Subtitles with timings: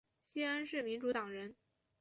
[0.23, 1.55] 西恩是民主党人。